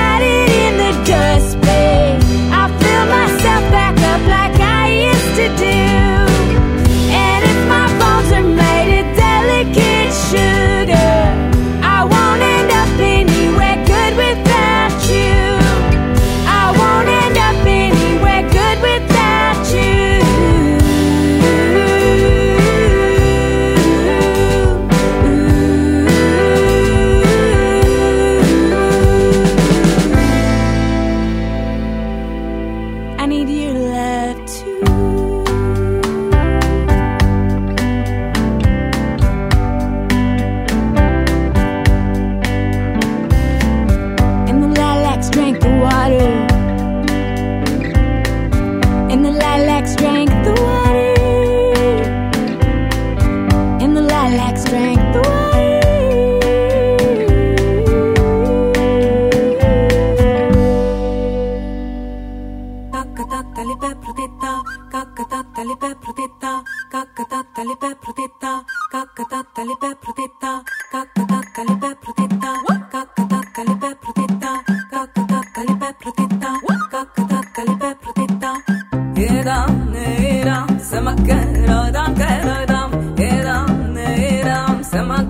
sama 84.92 85.22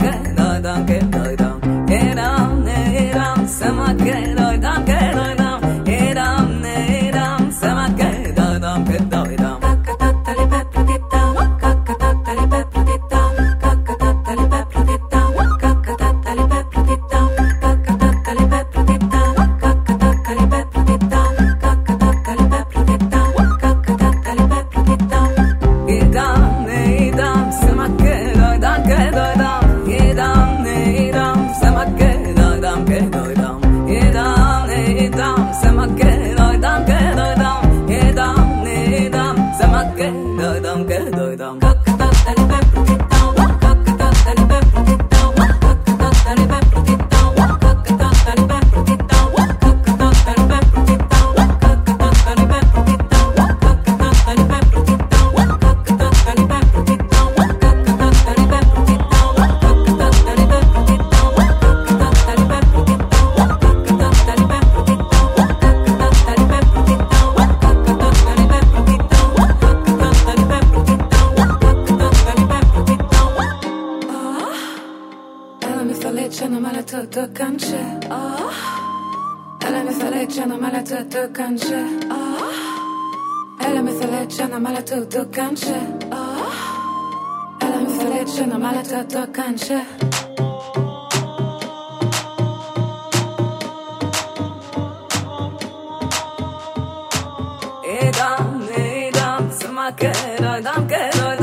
ke 99.97 100.11
roy 100.43 100.61
dam 100.61 100.87
ke 100.87 101.01
roy 101.19 101.35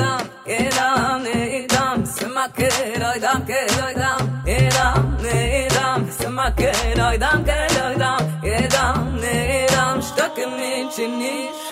ke 0.46 0.58
dam 0.76 1.22
ne 1.24 1.66
dam. 1.68 2.04
Sma 2.06 2.46
ke 2.56 2.68
roy 3.02 3.18
dam 3.18 3.42
ne 5.22 5.68
dam 5.76 6.10
sma 6.18 6.50
ke 6.58 6.72
roy 6.98 7.16
dam 7.18 7.42
ne 9.22 9.66
dam 9.72 10.00
shtok 10.00 10.36
min 10.58 10.88
chinish 10.94 11.65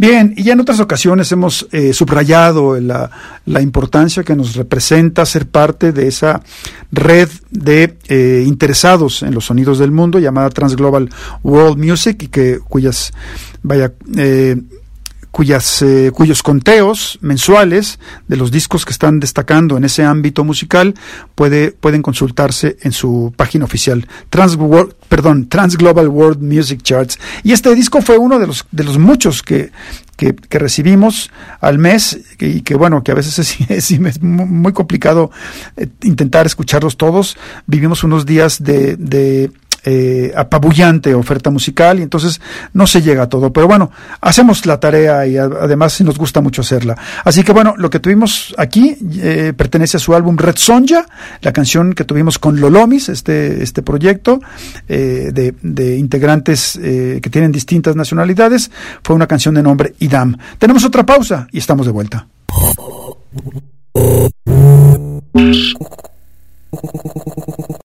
Bien, 0.00 0.32
y 0.34 0.44
ya 0.44 0.54
en 0.54 0.60
otras 0.60 0.80
ocasiones 0.80 1.30
hemos 1.30 1.68
eh, 1.72 1.92
subrayado 1.92 2.80
la, 2.80 3.10
importancia 3.60 4.22
que 4.24 4.34
nos 4.34 4.56
representa 4.56 5.26
ser 5.26 5.46
parte 5.46 5.92
de 5.92 6.08
esa 6.08 6.40
red 6.90 7.28
de 7.50 7.98
eh, 8.08 8.42
interesados 8.46 9.22
en 9.22 9.34
los 9.34 9.44
sonidos 9.44 9.78
del 9.78 9.90
mundo 9.90 10.18
llamada 10.18 10.48
Transglobal 10.48 11.10
World 11.42 11.76
Music 11.76 12.22
y 12.22 12.28
que 12.28 12.60
cuyas 12.66 13.12
vaya 13.62 13.92
eh, 14.16 14.56
cuyas, 15.40 15.80
eh, 15.80 16.10
cuyos 16.12 16.42
conteos 16.42 17.18
mensuales 17.22 17.98
de 18.28 18.36
los 18.36 18.50
discos 18.50 18.84
que 18.84 18.92
están 18.92 19.20
destacando 19.20 19.78
en 19.78 19.84
ese 19.84 20.04
ámbito 20.04 20.44
musical 20.44 20.92
puede, 21.34 21.72
pueden 21.72 22.02
consultarse 22.02 22.76
en 22.82 22.92
su 22.92 23.32
página 23.34 23.64
oficial 23.64 24.06
Trans, 24.28 24.56
World, 24.56 24.92
perdón, 25.08 25.48
Trans 25.48 25.78
Global 25.78 26.08
World 26.08 26.42
Music 26.42 26.82
Charts. 26.82 27.18
Y 27.42 27.52
este 27.52 27.74
disco 27.74 28.02
fue 28.02 28.18
uno 28.18 28.38
de 28.38 28.48
los, 28.48 28.66
de 28.70 28.84
los 28.84 28.98
muchos 28.98 29.42
que, 29.42 29.72
que, 30.18 30.34
recibimos 30.50 31.30
al 31.62 31.78
mes 31.78 32.20
y 32.38 32.60
que 32.60 32.74
bueno, 32.74 33.02
que 33.02 33.12
a 33.12 33.14
veces 33.14 33.38
es, 33.70 33.98
muy 34.20 34.74
complicado 34.74 35.30
eh, 35.78 35.88
intentar 36.02 36.44
escucharlos 36.44 36.98
todos. 36.98 37.38
Vivimos 37.66 38.04
unos 38.04 38.26
días 38.26 38.62
de 38.62 39.50
eh, 39.84 40.32
apabullante 40.36 41.14
oferta 41.14 41.50
musical 41.50 41.98
y 41.98 42.02
entonces 42.02 42.40
no 42.72 42.86
se 42.86 43.02
llega 43.02 43.24
a 43.24 43.28
todo. 43.28 43.52
Pero 43.52 43.66
bueno, 43.66 43.90
hacemos 44.20 44.66
la 44.66 44.78
tarea 44.78 45.26
y 45.26 45.36
además 45.36 46.00
nos 46.02 46.18
gusta 46.18 46.40
mucho 46.40 46.62
hacerla. 46.62 46.96
Así 47.24 47.42
que 47.42 47.52
bueno, 47.52 47.74
lo 47.76 47.90
que 47.90 48.00
tuvimos 48.00 48.54
aquí 48.58 48.96
eh, 49.18 49.52
pertenece 49.56 49.96
a 49.96 50.00
su 50.00 50.14
álbum 50.14 50.36
Red 50.36 50.56
Sonja, 50.56 51.06
la 51.42 51.52
canción 51.52 51.92
que 51.92 52.04
tuvimos 52.04 52.38
con 52.38 52.60
Lolomis, 52.60 53.08
este, 53.08 53.62
este 53.62 53.82
proyecto 53.82 54.40
eh, 54.88 55.30
de, 55.32 55.54
de, 55.62 55.96
integrantes 55.96 56.78
que 56.80 57.30
tienen 57.30 57.52
distintas 57.52 57.96
nacionalidades. 57.96 58.70
Fue 59.02 59.16
una 59.16 59.26
canción 59.26 59.54
de 59.54 59.62
nombre 59.62 59.94
Idam. 59.98 60.36
Tenemos 60.58 60.84
otra 60.84 61.04
pausa 61.04 61.46
y 61.52 61.58
estamos 61.58 61.86
de 61.86 61.92
vuelta. 61.92 62.26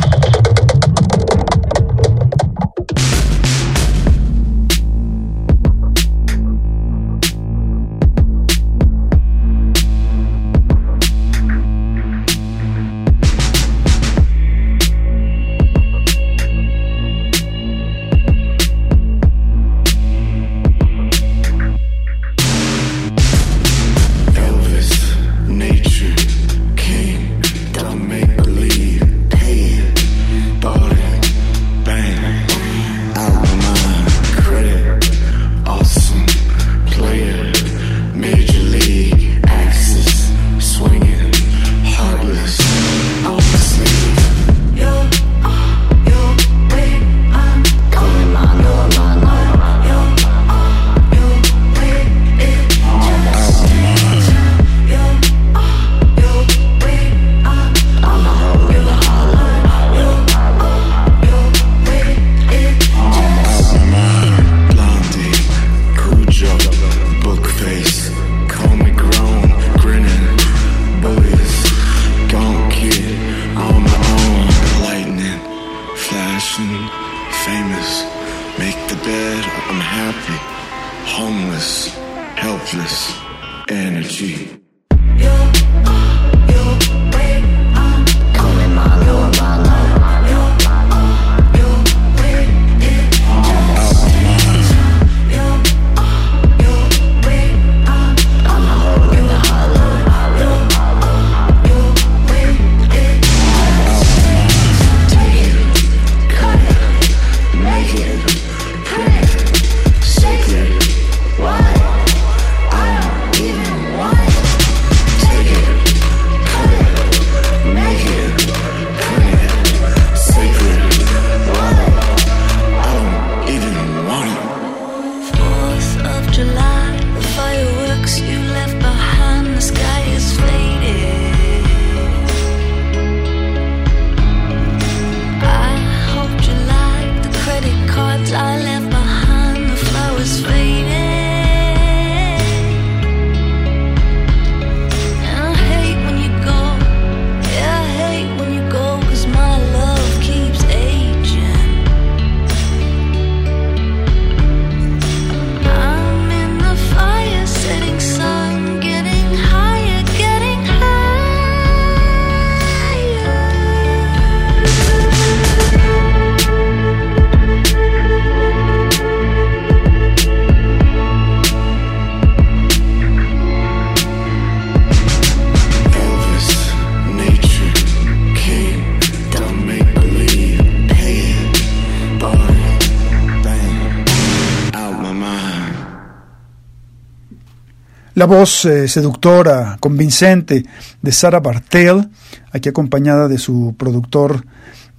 La 188.21 188.27
voz 188.27 188.65
eh, 188.65 188.87
seductora, 188.87 189.77
convincente 189.79 190.63
de 191.01 191.11
Sarah 191.11 191.39
Bartel, 191.39 192.07
aquí 192.51 192.69
acompañada 192.69 193.27
de 193.27 193.39
su 193.39 193.73
productor 193.75 194.45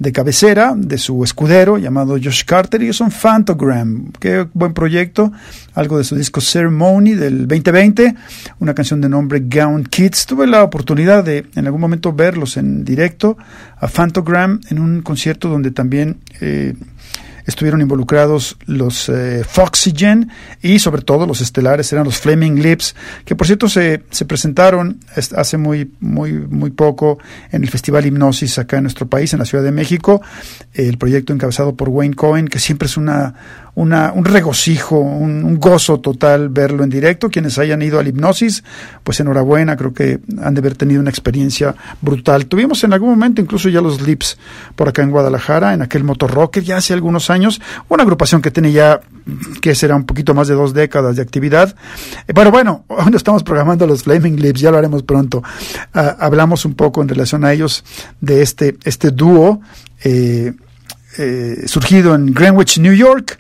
de 0.00 0.10
cabecera, 0.10 0.74
de 0.76 0.98
su 0.98 1.22
escudero 1.22 1.78
llamado 1.78 2.14
Josh 2.14 2.42
Carter, 2.44 2.82
y 2.82 2.86
ellos 2.86 2.96
son 2.96 3.12
Phantogram. 3.12 4.10
Qué 4.18 4.48
buen 4.52 4.74
proyecto, 4.74 5.30
algo 5.74 5.98
de 5.98 6.02
su 6.02 6.16
disco 6.16 6.40
Ceremony 6.40 7.14
del 7.14 7.46
2020, 7.46 8.12
una 8.58 8.74
canción 8.74 9.00
de 9.00 9.08
nombre 9.08 9.44
Gown 9.46 9.84
Kids. 9.84 10.26
Tuve 10.26 10.48
la 10.48 10.64
oportunidad 10.64 11.22
de 11.22 11.46
en 11.54 11.66
algún 11.66 11.80
momento 11.80 12.12
verlos 12.12 12.56
en 12.56 12.84
directo 12.84 13.36
a 13.78 13.86
Phantogram 13.86 14.58
en 14.68 14.80
un 14.80 15.00
concierto 15.00 15.48
donde 15.48 15.70
también 15.70 16.18
eh, 16.40 16.74
estuvieron 17.46 17.80
involucrados 17.80 18.56
los 18.66 19.08
eh, 19.08 19.44
Foxygen 19.48 20.30
y 20.62 20.78
sobre 20.78 21.02
todo 21.02 21.26
los 21.26 21.40
estelares 21.40 21.92
eran 21.92 22.04
los 22.04 22.18
Flaming 22.18 22.62
Lips, 22.62 22.94
que 23.24 23.36
por 23.36 23.46
cierto 23.46 23.68
se, 23.68 24.02
se 24.10 24.24
presentaron 24.24 25.00
hace 25.36 25.56
muy, 25.56 25.90
muy, 26.00 26.32
muy 26.32 26.70
poco 26.70 27.18
en 27.50 27.62
el 27.62 27.70
Festival 27.70 28.06
Hipnosis 28.06 28.58
acá 28.58 28.78
en 28.78 28.84
nuestro 28.84 29.06
país, 29.06 29.32
en 29.32 29.38
la 29.38 29.44
Ciudad 29.44 29.64
de 29.64 29.72
México, 29.72 30.22
el 30.74 30.98
proyecto 30.98 31.32
encabezado 31.32 31.74
por 31.74 31.88
Wayne 31.88 32.14
Cohen, 32.14 32.48
que 32.48 32.58
siempre 32.58 32.86
es 32.86 32.96
una, 32.96 33.34
una, 33.74 34.12
un 34.12 34.24
regocijo, 34.24 34.98
un, 34.98 35.58
gozo 35.58 36.00
total 36.00 36.48
verlo 36.48 36.84
en 36.84 36.90
directo. 36.90 37.30
Quienes 37.30 37.58
hayan 37.58 37.82
ido 37.82 37.98
al 37.98 38.08
Hipnosis, 38.08 38.64
pues 39.02 39.20
enhorabuena, 39.20 39.76
creo 39.76 39.92
que 39.92 40.20
han 40.42 40.54
de 40.54 40.60
haber 40.60 40.76
tenido 40.76 41.00
una 41.00 41.10
experiencia 41.10 41.74
brutal. 42.00 42.46
Tuvimos 42.46 42.82
en 42.84 42.92
algún 42.92 43.10
momento 43.10 43.40
incluso 43.40 43.68
ya 43.68 43.80
los 43.80 44.00
Lips 44.02 44.38
por 44.74 44.88
acá 44.88 45.02
en 45.02 45.10
Guadalajara, 45.10 45.74
en 45.74 45.82
aquel 45.82 46.04
Motor 46.04 46.32
Rocker, 46.32 46.62
ya 46.62 46.78
hace 46.78 46.92
algunos 46.92 47.30
años, 47.30 47.31
una 47.88 48.02
agrupación 48.02 48.42
que 48.42 48.50
tiene 48.50 48.72
ya, 48.72 49.00
que 49.60 49.74
será 49.74 49.96
un 49.96 50.04
poquito 50.04 50.34
más 50.34 50.48
de 50.48 50.54
dos 50.54 50.74
décadas 50.74 51.16
de 51.16 51.22
actividad. 51.22 51.74
Eh, 52.26 52.34
Pero 52.34 52.50
bueno, 52.50 52.84
hoy 52.88 53.10
no 53.10 53.16
estamos 53.16 53.42
programando 53.42 53.86
los 53.86 54.02
Flaming 54.02 54.40
Lips, 54.40 54.60
ya 54.60 54.70
lo 54.70 54.78
haremos 54.78 55.02
pronto. 55.02 55.42
Ah, 55.94 56.16
hablamos 56.20 56.64
un 56.64 56.74
poco 56.74 57.02
en 57.02 57.08
relación 57.08 57.44
a 57.44 57.52
ellos 57.52 57.84
de 58.20 58.42
este, 58.42 58.76
este 58.84 59.10
dúo. 59.10 59.60
eh, 60.04 60.52
eh, 61.18 61.64
surgido 61.66 62.14
en 62.14 62.32
Greenwich, 62.32 62.78
New 62.78 62.94
York, 62.94 63.38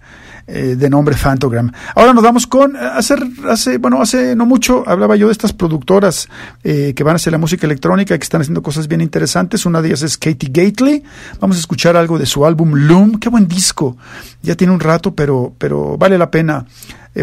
eh, 0.54 0.76
de 0.76 0.90
nombre 0.90 1.16
Phantogram. 1.16 1.72
Ahora 1.94 2.12
nos 2.12 2.22
vamos 2.22 2.46
con, 2.46 2.76
eh, 2.76 2.78
hace, 2.78 3.14
hace, 3.48 3.78
bueno, 3.78 4.02
hace 4.02 4.36
no 4.36 4.44
mucho 4.44 4.86
hablaba 4.86 5.16
yo 5.16 5.28
de 5.28 5.32
estas 5.32 5.54
productoras 5.54 6.28
eh, 6.62 6.92
que 6.94 7.02
van 7.02 7.16
hacia 7.16 7.32
la 7.32 7.38
música 7.38 7.64
electrónica 7.66 8.18
que 8.18 8.22
están 8.22 8.42
haciendo 8.42 8.62
cosas 8.62 8.86
bien 8.86 9.00
interesantes. 9.00 9.64
Una 9.64 9.80
de 9.80 9.88
ellas 9.88 10.02
es 10.02 10.18
Katie 10.18 10.50
Gately. 10.52 11.04
Vamos 11.40 11.56
a 11.56 11.60
escuchar 11.60 11.96
algo 11.96 12.18
de 12.18 12.26
su 12.26 12.44
álbum 12.44 12.74
Loom. 12.74 13.18
Qué 13.18 13.30
buen 13.30 13.48
disco. 13.48 13.96
Ya 14.42 14.54
tiene 14.54 14.74
un 14.74 14.80
rato, 14.80 15.14
pero, 15.14 15.54
pero 15.56 15.96
vale 15.96 16.18
la 16.18 16.30
pena 16.30 16.66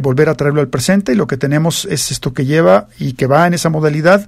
volver 0.01 0.29
a 0.29 0.33
traerlo 0.33 0.61
al 0.61 0.69
presente 0.69 1.11
y 1.11 1.15
lo 1.15 1.27
que 1.27 1.37
tenemos 1.37 1.85
es 1.85 2.11
esto 2.11 2.33
que 2.33 2.45
lleva 2.45 2.87
y 2.97 3.13
que 3.13 3.27
va 3.27 3.45
en 3.45 3.53
esa 3.53 3.69
modalidad, 3.69 4.27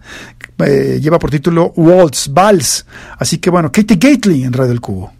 lleva 0.57 1.17
por 1.17 1.31
título 1.31 1.73
Waltz, 1.75 2.29
Vals. 2.31 2.85
Así 3.17 3.39
que 3.39 3.49
bueno, 3.49 3.71
Katie 3.71 3.97
Gately 3.97 4.43
en 4.43 4.53
Radio 4.53 4.69
del 4.69 4.81
Cubo. 4.81 5.11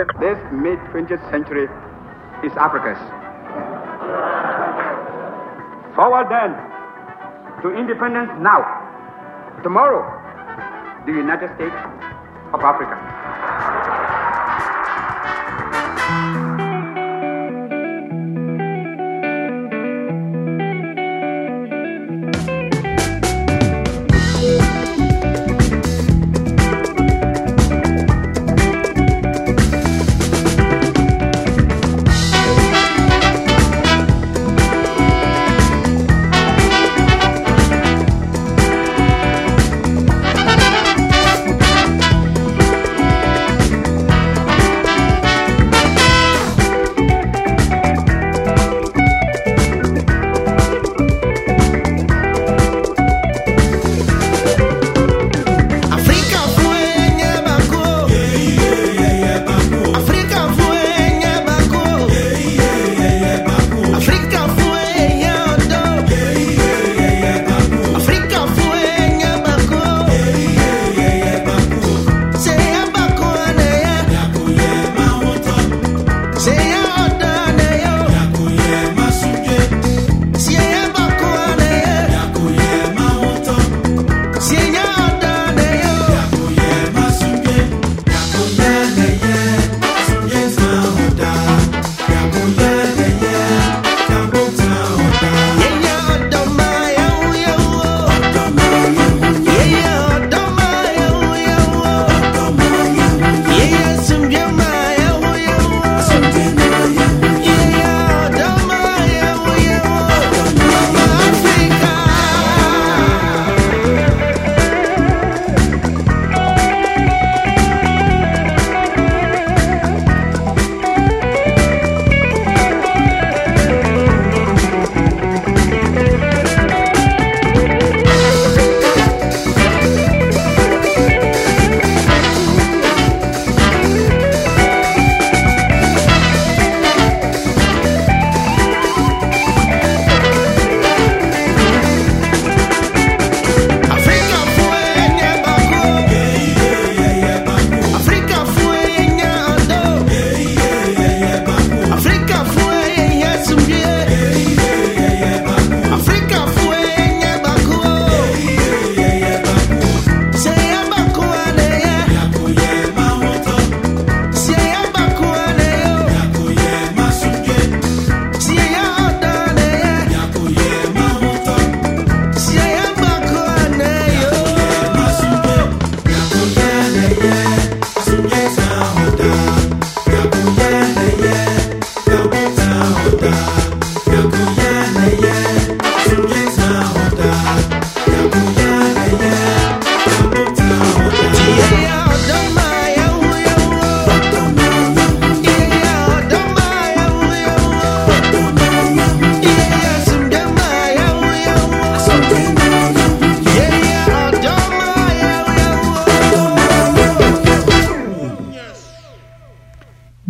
Wait. 0.00 0.08
This 0.18 0.38
mid 0.52 0.78
20th 0.94 1.30
century 1.30 1.64
is 2.44 2.52
Africa's. 2.56 2.98
Forward 5.94 6.28
then 6.30 6.54
to 7.62 7.78
independence 7.78 8.30
now. 8.40 8.64
Tomorrow, 9.62 10.00
the 11.04 11.12
United 11.12 11.54
States 11.56 11.76
of 12.54 12.60
Africa. 12.62 12.96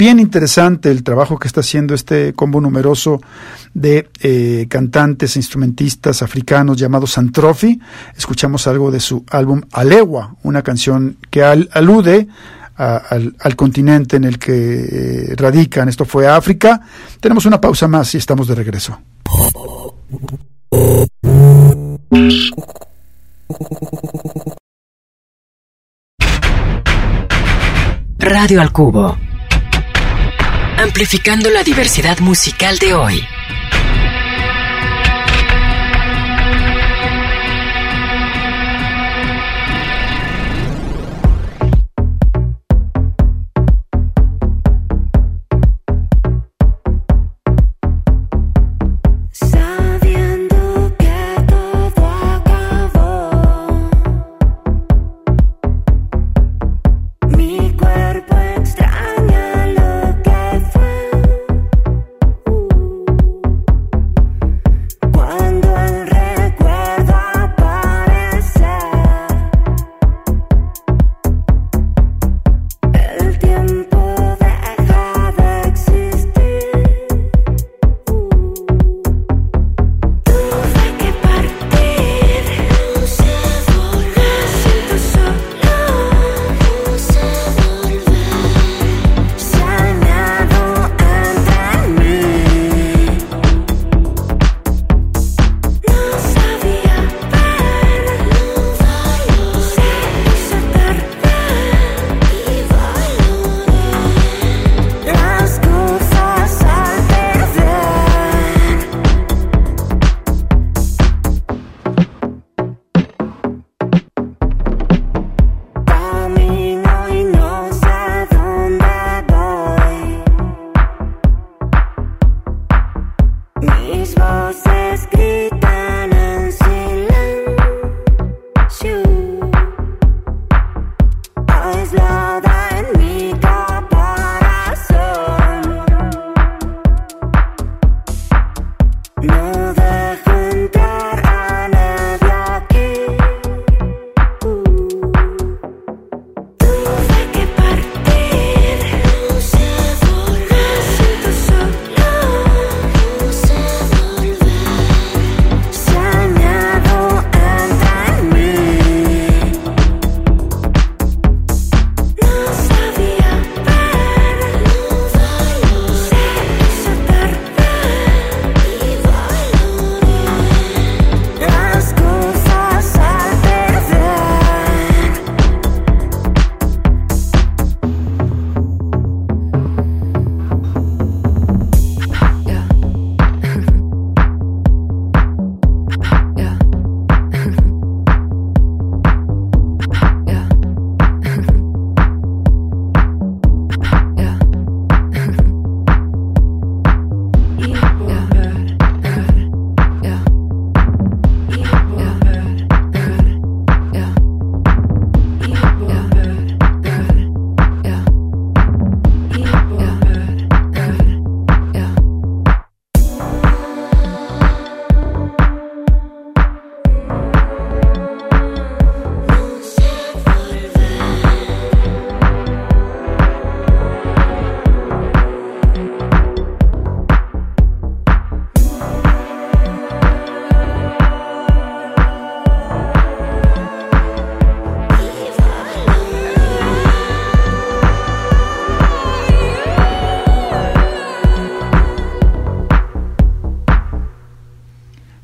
Bien 0.01 0.19
interesante 0.19 0.91
el 0.91 1.03
trabajo 1.05 1.39
que 1.39 1.47
está 1.47 1.61
haciendo 1.61 1.93
este 1.95 2.33
combo 2.33 2.59
numeroso 2.59 3.21
de 3.75 4.09
eh, 4.23 4.65
cantantes 4.71 5.37
e 5.37 5.41
instrumentistas 5.41 6.23
africanos 6.23 6.79
llamado 6.79 7.07
Santrofi. 7.07 7.79
Escuchamos 8.17 8.67
algo 8.67 8.91
de 8.91 8.99
su 8.99 9.27
álbum 9.31 9.61
Alewa, 9.73 10.37
una 10.43 10.63
canción 10.63 11.19
que 11.29 11.43
al- 11.45 11.69
alude 11.75 12.29
al 12.77 13.57
continente 13.57 14.17
en 14.17 14.25
el 14.25 14.39
que 14.39 15.33
eh, 15.33 15.35
radican. 15.37 15.91
Esto 15.91 16.07
fue 16.07 16.27
África. 16.27 16.81
Tenemos 17.21 17.45
una 17.45 17.61
pausa 17.61 17.87
más 17.87 18.15
y 18.15 18.17
estamos 18.17 18.49
de 18.49 18.55
regreso. 18.55 18.99
Radio 28.19 28.61
al 28.61 28.73
Cubo. 28.73 29.17
Amplificando 30.81 31.51
la 31.51 31.63
diversidad 31.63 32.21
musical 32.21 32.79
de 32.79 32.95
hoy. 32.95 33.23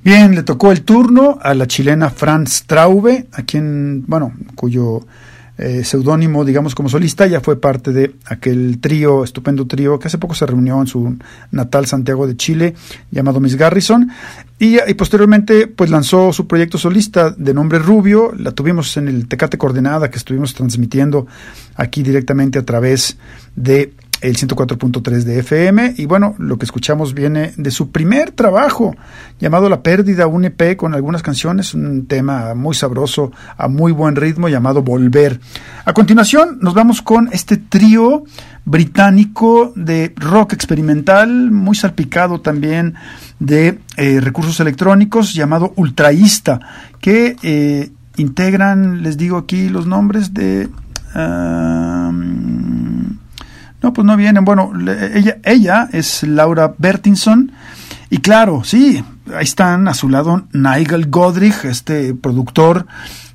Bien, 0.07 0.37
le 0.37 0.45
tocó 0.45 0.71
el 0.71 0.83
turno 0.83 1.37
a 1.43 1.53
la 1.53 1.67
chilena 1.67 2.11
Franz 2.11 2.63
Traube, 2.63 3.27
a 3.33 3.43
quien, 3.43 4.05
bueno, 4.07 4.35
cuyo 4.55 5.05
eh, 5.59 5.83
seudónimo, 5.83 6.45
digamos, 6.45 6.77
como 6.77 6.89
solista, 6.89 7.27
ya 7.27 7.41
fue 7.41 7.61
parte 7.61 7.91
de 7.93 8.15
aquel 8.25 8.79
trío, 8.79 9.25
estupendo 9.25 9.67
trío, 9.67 9.99
que 9.99 10.07
hace 10.07 10.19
poco 10.19 10.37
se 10.37 10.47
reunió 10.47 10.81
en 10.81 10.87
su 10.87 11.17
natal 11.51 11.87
Santiago 11.87 12.29
de 12.29 12.37
Chile, 12.37 12.77
llamado 13.11 13.41
Miss 13.41 13.57
Garrison, 13.57 14.09
y, 14.61 14.77
y 14.89 14.95
posteriormente, 14.95 15.67
pues 15.67 15.91
lanzó 15.91 16.33
su 16.33 16.47
proyecto 16.47 16.79
solista 16.79 17.31
de 17.31 17.53
nombre 17.53 17.81
Rubio, 17.81 18.33
la 18.39 18.53
tuvimos 18.53 18.97
en 18.99 19.09
el 19.09 19.27
Tecate 19.27 19.59
Coordenada, 19.59 20.09
que 20.09 20.19
estuvimos 20.19 20.55
transmitiendo 20.55 21.27
aquí 21.75 22.05
directamente 22.05 22.61
a 22.61 22.65
través 22.65 23.17
de 23.57 23.93
el 24.21 24.37
104.3 24.37 25.23
de 25.23 25.39
FM 25.41 25.95
y 25.97 26.07
bueno, 26.07 26.35
lo 26.39 26.59
que 26.59 26.65
escuchamos 26.65 27.15
viene 27.15 27.53
de 27.57 27.71
su 27.71 27.91
primer 27.91 28.31
trabajo 28.31 28.95
llamado 29.39 29.69
La 29.69 29.83
Pérdida, 29.83 30.27
un 30.27 30.45
EP 30.45 30.77
con 30.77 30.95
algunas 30.95 31.23
canciones, 31.23 31.75
un 31.75 32.07
tema 32.07 32.55
muy 32.55 32.75
sabroso, 32.75 33.33
a 33.57 33.69
muy 33.69 33.93
buen 33.93 34.17
ritmo 34.17 34.49
llamado 34.49 34.83
Volver. 34.83 35.41
A 35.85 35.93
continuación 35.93 36.59
nos 36.61 36.75
vamos 36.75 37.03
con 37.03 37.29
este 37.33 37.57
trío 37.57 38.25
británico 38.65 39.73
de 39.77 40.13
rock 40.17 40.53
experimental, 40.55 41.51
muy 41.51 41.77
salpicado 41.77 42.41
también 42.41 42.95
de 43.39 43.79
eh, 43.97 44.21
recursos 44.21 44.59
electrónicos 44.61 45.35
llamado 45.35 45.73
Ultraísta, 45.77 46.61
que 47.01 47.37
eh, 47.43 47.91
integran, 48.17 49.03
les 49.03 49.17
digo 49.17 49.37
aquí 49.39 49.69
los 49.69 49.87
nombres 49.87 50.35
de... 50.35 50.69
no, 53.87 53.93
pues 53.93 54.05
no 54.05 54.17
vienen. 54.17 54.45
Bueno, 54.45 54.73
ella, 55.15 55.39
ella 55.45 55.89
es 55.93 56.25
Laura 56.25 56.75
Bertinson. 56.77 57.53
Y 58.11 58.19
claro, 58.19 58.65
sí, 58.65 59.05
ahí 59.33 59.45
están 59.45 59.87
a 59.87 59.95
su 59.95 60.09
lado 60.09 60.49
Nigel 60.53 61.09
Godrich, 61.09 61.65
este 61.65 62.13
productor 62.13 62.87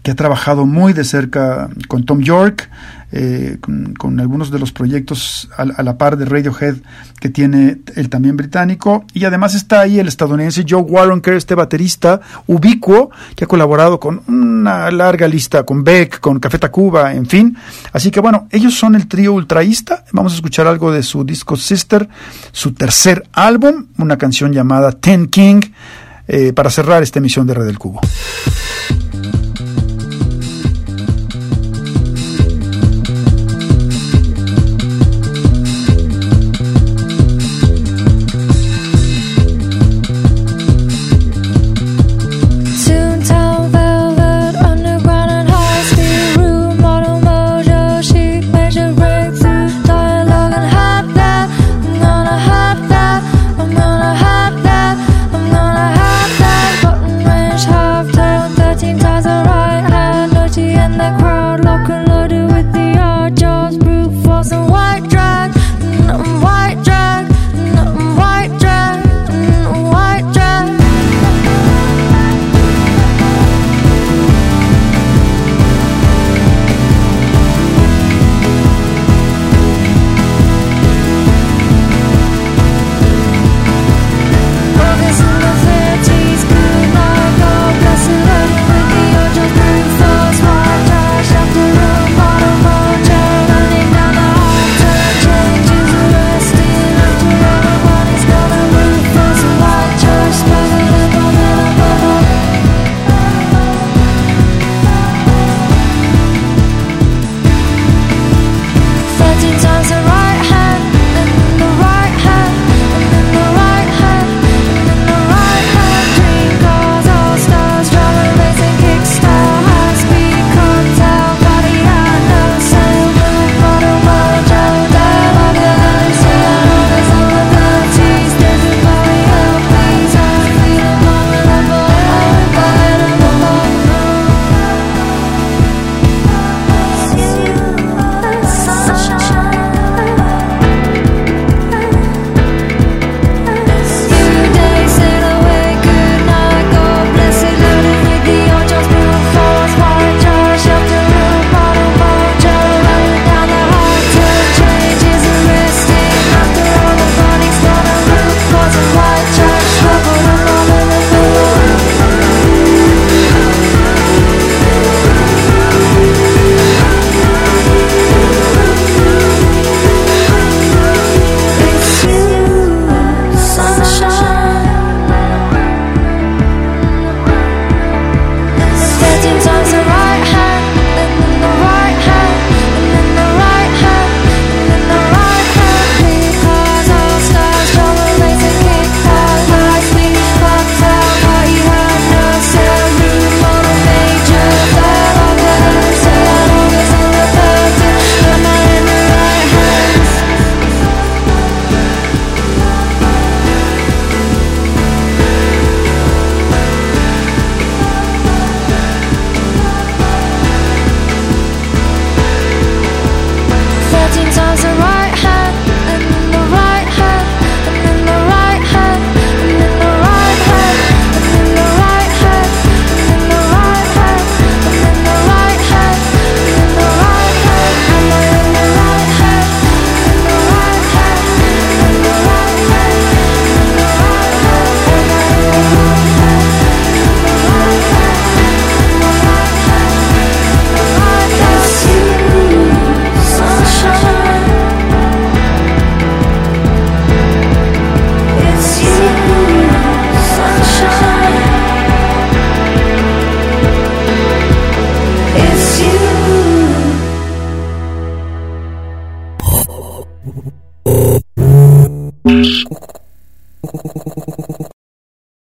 que 0.04 0.12
ha 0.12 0.16
trabajado 0.16 0.66
muy 0.66 0.92
de 0.92 1.06
cerca 1.06 1.70
con 1.88 2.04
Tom 2.04 2.20
York, 2.20 2.70
eh, 3.14 3.58
con, 3.60 4.20
algunos 4.20 4.52
de 4.52 4.60
los 4.60 4.72
proyectos 4.72 5.50
a, 5.58 5.84
la 5.84 5.98
par 5.98 6.16
de 6.16 6.26
Radiohead 6.26 6.76
que 7.20 7.30
tiene 7.30 7.80
el 7.96 8.10
también 8.10 8.38
británico. 8.38 9.06
Y 9.14 9.26
además 9.26 9.54
está 9.54 9.82
ahí 9.82 10.00
el 10.00 10.08
estadounidense 10.08 10.66
Joe 10.68 10.82
Waronker, 10.82 11.34
este 11.34 11.56
baterista 11.56 12.22
ubicuo, 12.48 13.12
que 13.36 13.44
ha 13.44 13.48
colaborado 13.48 14.00
con 14.00 14.22
una 14.28 14.90
larga 14.92 15.28
lista, 15.28 15.64
con 15.64 15.84
Beck, 15.84 16.20
con 16.20 16.40
Café 16.40 16.58
Tacuba, 16.58 17.14
en 17.14 17.26
fin. 17.26 17.58
Así 17.92 18.12
que 18.12 18.20
bueno, 18.20 18.48
ellos 18.52 18.76
son 18.76 18.96
el 18.96 19.08
trío 19.08 19.34
ultraísta. 19.34 20.06
Vamos 20.14 20.34
a 20.34 20.36
escuchar 20.36 20.68
algo 20.68 20.92
de 20.92 21.04
su 21.04 21.24
disco 21.24 21.58
Sister, 21.58 22.08
su 22.52 22.74
tercer 22.74 23.28
álbum, 23.34 23.88
una 23.98 24.18
canción 24.18 24.54
llamada 24.54 24.92
Ten 24.92 25.28
King, 25.28 25.62
eh, 26.28 26.54
para 26.54 26.70
cerrar 26.70 27.04
esta 27.04 27.20
emisión 27.20 27.46
de 27.46 27.54
Red 27.56 27.66
del 27.66 27.78
Cubo. 27.80 28.00